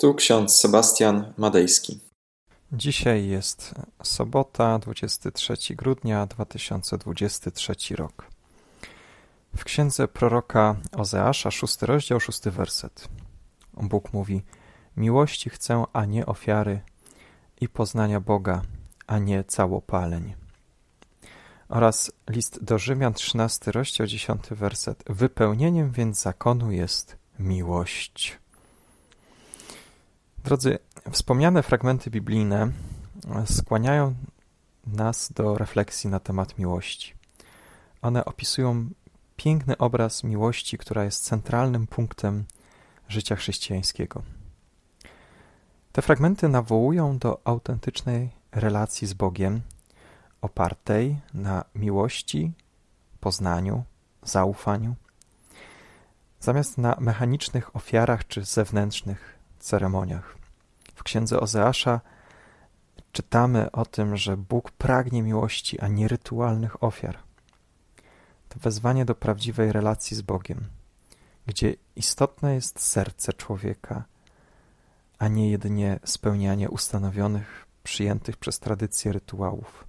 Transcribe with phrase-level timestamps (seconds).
[0.00, 2.00] Tu ksiądz Sebastian Madejski.
[2.72, 8.26] Dzisiaj jest sobota, 23 grudnia 2023 rok.
[9.56, 13.08] W księdze proroka Ozeasza, szósty rozdział, szósty werset.
[13.74, 14.42] Bóg mówi:
[14.96, 16.80] Miłości chcę, a nie ofiary,
[17.60, 18.62] i poznania Boga,
[19.06, 20.34] a nie całopaleń.
[21.68, 25.04] Oraz list do Rzymian, 13 rozdział, 10 werset.
[25.06, 28.38] Wypełnieniem więc zakonu jest miłość.
[30.48, 30.78] Drodzy,
[31.10, 32.72] wspomniane fragmenty biblijne
[33.46, 34.14] skłaniają
[34.86, 37.14] nas do refleksji na temat miłości.
[38.02, 38.88] One opisują
[39.36, 42.44] piękny obraz miłości, która jest centralnym punktem
[43.08, 44.22] życia chrześcijańskiego.
[45.92, 49.60] Te fragmenty nawołują do autentycznej relacji z Bogiem,
[50.40, 52.52] opartej na miłości,
[53.20, 53.84] poznaniu,
[54.22, 54.94] zaufaniu,
[56.40, 60.37] zamiast na mechanicznych ofiarach czy zewnętrznych ceremoniach.
[60.98, 62.00] W księdze Ozeasza
[63.12, 67.18] czytamy o tym, że Bóg pragnie miłości, a nie rytualnych ofiar.
[68.48, 70.64] To wezwanie do prawdziwej relacji z Bogiem,
[71.46, 74.04] gdzie istotne jest serce człowieka,
[75.18, 79.84] a nie jedynie spełnianie ustanowionych, przyjętych przez tradycję rytuałów.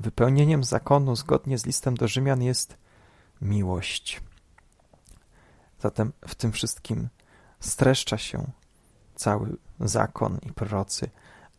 [0.00, 2.76] Wypełnieniem zakonu zgodnie z listem do Rzymian jest
[3.42, 4.20] miłość.
[5.80, 7.08] Zatem w tym wszystkim
[7.60, 8.50] streszcza się
[9.16, 11.10] cały zakon i prorocy,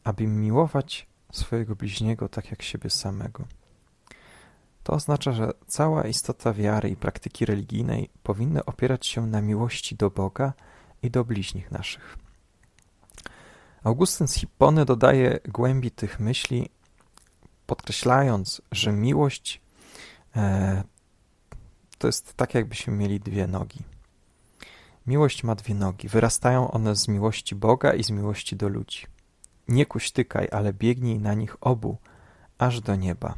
[0.04, 3.44] aby miłować swojego bliźniego tak jak siebie samego.
[4.84, 10.10] To oznacza, że cała istota wiary i praktyki religijnej powinny opierać się na miłości do
[10.10, 10.54] Boga
[11.04, 12.18] i do bliźnich naszych.
[13.84, 16.70] Augustyn z Hippony dodaje głębi tych myśli,
[17.66, 19.62] podkreślając, że miłość
[20.36, 20.84] e,
[21.98, 23.97] to jest tak, jakbyśmy mieli dwie nogi.
[25.08, 26.08] Miłość ma dwie nogi.
[26.08, 29.06] Wyrastają one z miłości Boga i z miłości do ludzi.
[29.68, 31.98] Nie kuśtykaj, ale biegnij na nich obu,
[32.58, 33.36] aż do nieba.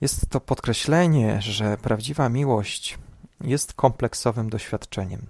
[0.00, 2.98] Jest to podkreślenie, że prawdziwa miłość
[3.40, 5.26] jest kompleksowym doświadczeniem,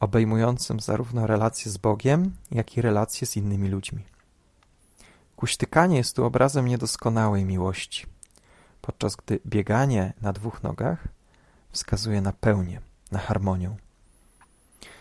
[0.00, 4.04] obejmującym zarówno relacje z Bogiem, jak i relacje z innymi ludźmi.
[5.36, 8.06] Kuśtykanie jest tu obrazem niedoskonałej miłości,
[8.80, 11.19] podczas gdy bieganie na dwóch nogach
[11.72, 12.80] wskazuje na pełnię,
[13.12, 13.76] na harmonię.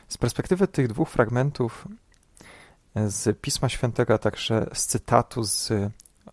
[0.08, 1.88] Z perspektywy tych dwóch fragmentów
[3.08, 5.72] z Pisma Świętego, a także z cytatu z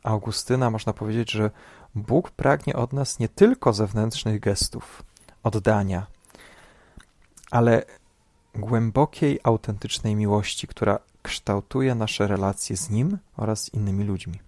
[0.02, 1.50] Augustyna, można powiedzieć, że
[1.94, 5.02] Bóg pragnie od nas nie tylko zewnętrznych gestów,
[5.42, 6.06] oddania,
[7.50, 7.84] ale
[8.54, 14.40] głębokiej, autentycznej miłości, która kształtuje nasze relacje z Nim oraz z innymi ludźmi.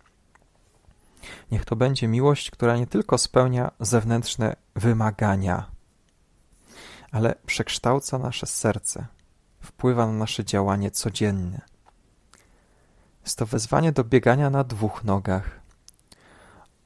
[1.50, 5.78] Niech to będzie miłość, która nie tylko spełnia zewnętrzne wymagania,
[7.13, 9.07] ale przekształca nasze serce,
[9.61, 11.61] wpływa na nasze działanie codzienne.
[13.23, 15.61] Jest to wezwanie do biegania na dwóch nogach.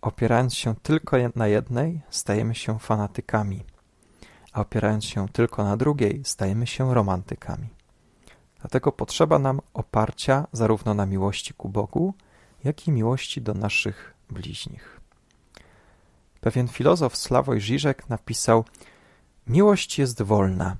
[0.00, 3.64] Opierając się tylko na jednej, stajemy się fanatykami,
[4.52, 7.68] a opierając się tylko na drugiej, stajemy się romantykami.
[8.60, 12.14] Dlatego potrzeba nam oparcia zarówno na miłości ku Bogu,
[12.64, 15.00] jak i miłości do naszych bliźnich.
[16.40, 18.64] Pewien filozof Sławoj Żyżek napisał
[19.46, 20.76] Miłość jest wolna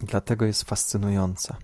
[0.00, 1.56] i dlatego jest fascynująca.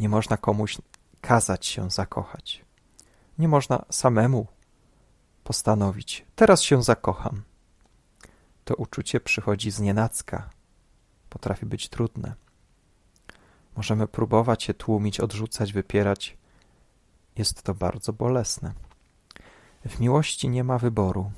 [0.00, 0.78] Nie można komuś
[1.20, 2.64] kazać się zakochać.
[3.38, 4.46] Nie można samemu
[5.44, 7.42] postanowić, teraz się zakocham.
[8.64, 10.50] To uczucie przychodzi z nienacka.
[11.28, 12.34] Potrafi być trudne.
[13.76, 16.36] Możemy próbować je tłumić, odrzucać, wypierać.
[17.36, 18.72] Jest to bardzo bolesne.
[19.84, 21.30] W miłości nie ma wyboru.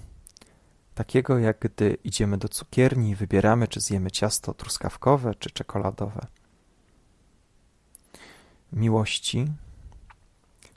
[0.94, 6.26] Takiego jak gdy idziemy do cukierni i wybieramy, czy zjemy ciasto truskawkowe, czy czekoladowe.
[8.72, 9.46] Miłości,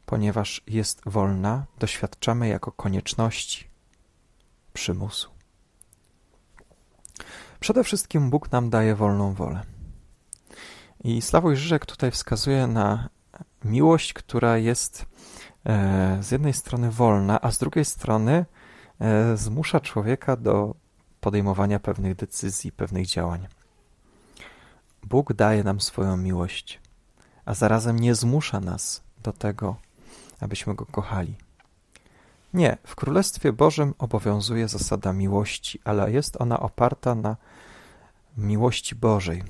[0.06, 3.68] ponieważ jest wolna, doświadczamy jako konieczności,
[4.74, 5.30] przymusu.
[7.60, 9.64] Przede wszystkim Bóg nam daje wolną wolę.
[11.04, 13.10] I Sławoj Żyżek tutaj wskazuje na
[13.64, 15.06] miłość, która jest
[15.66, 18.46] e, z jednej strony wolna, a z drugiej strony
[19.36, 20.76] zmusza człowieka do
[21.22, 23.48] podejmowania pewnych decyzji, pewnych działań.
[25.04, 26.80] Bóg daje nam swoją miłość,
[27.46, 29.76] a zarazem nie zmusza nas do tego,
[30.40, 31.36] abyśmy go kochali.
[32.54, 37.36] Nie, w Królestwie Bożym obowiązuje zasada miłości, ale jest ona oparta na
[38.38, 39.44] miłości Bożej.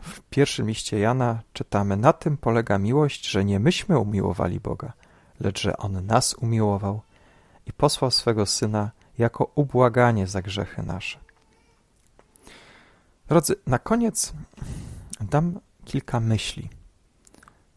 [0.00, 4.92] W pierwszym liście Jana czytamy: Na tym polega miłość, że nie myśmy umiłowali Boga,
[5.40, 7.00] lecz że On nas umiłował
[7.66, 11.18] i posłał swego Syna jako ubłaganie za grzechy nasze.
[13.28, 14.32] Drodzy, na koniec
[15.20, 16.68] dam kilka myśli.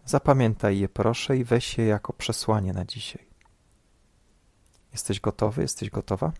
[0.05, 3.27] Zapamiętaj je proszę i weź je jako przesłanie na dzisiaj.
[4.91, 5.61] Jesteś gotowy?
[5.61, 6.31] Jesteś gotowa?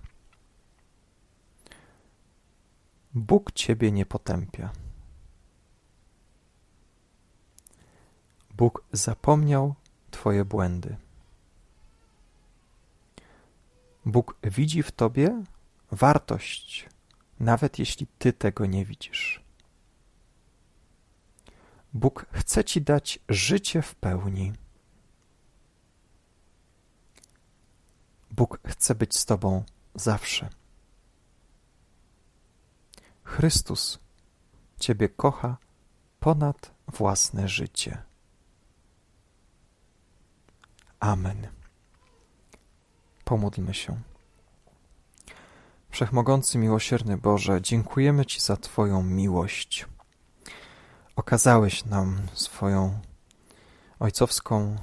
[3.13, 4.69] Bóg ciebie nie potępia.
[8.57, 9.75] Bóg zapomniał
[10.11, 10.95] Twoje błędy.
[14.07, 15.44] Bóg widzi w Tobie
[15.92, 16.89] wartość,
[17.39, 19.44] nawet jeśli Ty tego nie widzisz.
[21.94, 24.54] Bóg chce Ci dać życie w pełni.
[28.31, 29.63] Bóg chce być z Tobą
[29.95, 30.50] zawsze.
[33.24, 34.00] Chrystus
[34.80, 35.57] Ciebie kocha
[36.19, 38.03] ponad własne życie.
[41.00, 41.66] Amen.
[43.27, 43.97] Pomódlmy się.
[45.89, 49.85] Wszechmogący, miłosierny Boże, dziękujemy Ci za Twoją miłość.
[51.15, 53.00] Okazałeś nam swoją
[54.00, 54.75] ojcowską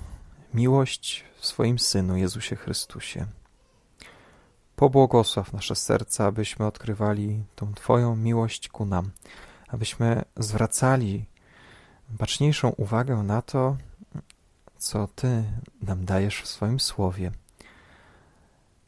[0.55, 3.26] miłość w swoim Synu Jezusie Chrystusie.
[4.76, 9.11] Pobłogosław nasze serca, abyśmy odkrywali tą Twoją miłość ku nam,
[9.69, 11.25] abyśmy zwracali
[12.08, 13.76] baczniejszą uwagę na to,
[14.79, 15.44] co Ty
[15.82, 17.32] nam dajesz w swoim słowie,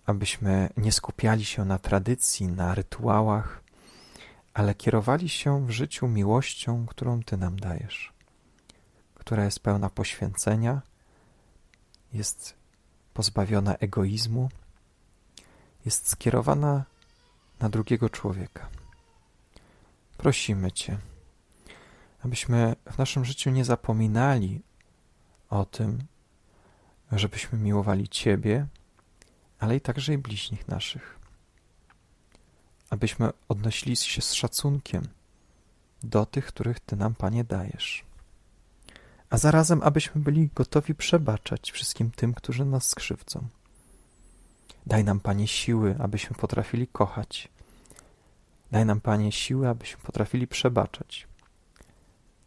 [0.07, 3.63] abyśmy nie skupiali się na tradycji, na rytuałach,
[4.55, 8.13] ale kierowali się w życiu miłością, którą Ty nam dajesz,
[9.15, 10.83] która jest pełna poświęcenia,
[12.13, 12.55] jest
[13.15, 14.49] pozbawiona egoizmu,
[15.85, 16.85] jest skierowana
[17.61, 18.69] na drugiego człowieka.
[20.17, 20.99] Prosimy Cię,
[22.25, 24.63] abyśmy w naszym życiu nie zapominali
[25.51, 25.99] o tym,
[27.13, 28.67] żebyśmy miłowali Ciebie,
[29.59, 31.19] ale i także i bliźnich naszych.
[32.91, 35.03] Abyśmy odnosili się z szacunkiem
[36.03, 38.05] do tych, których Ty nam, Panie, dajesz.
[39.31, 43.49] A zarazem, abyśmy byli gotowi przebaczać wszystkim tym, którzy nas skrzywdzą.
[44.87, 47.49] Daj nam, Panie, siły, abyśmy potrafili kochać.
[48.71, 51.27] Daj nam, Panie, siły, abyśmy potrafili przebaczać.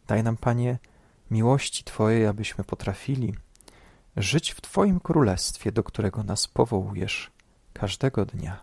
[0.06, 0.78] Daj nam, Panie,
[1.30, 3.34] miłości Twojej, abyśmy potrafili
[4.16, 7.30] żyć w Twoim królestwie, do którego nas powołujesz
[7.72, 8.60] każdego dnia.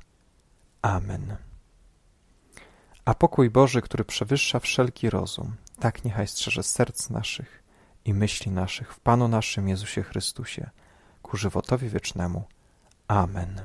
[0.81, 1.37] Amen.
[3.05, 7.63] A pokój Boży, który przewyższa wszelki rozum, tak niechaj strzeże serc naszych
[8.05, 10.69] i myśli naszych w Panu naszym Jezusie Chrystusie,
[11.21, 12.43] ku żywotowi wiecznemu.
[13.07, 13.61] Amen.